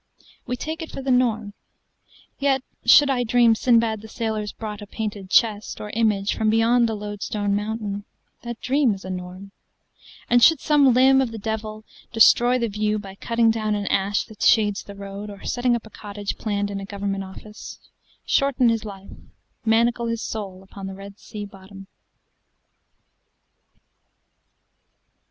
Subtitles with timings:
[0.47, 1.53] We take it for the norm;
[2.39, 6.95] yet should I dreamSinbad the sailor's brought a painted chest, Or image, from beyond the
[6.95, 9.51] Loadstone MountainThat dream is a norm;
[10.27, 14.81] and should some limb of the devilDestroy the view by cutting down an ashThat shades
[14.81, 17.77] the road, or setting up a cottagePlanned in a government office,
[18.25, 19.11] shorten his life,
[19.65, 21.85] Manacle his soul upon the Red Sea bottom.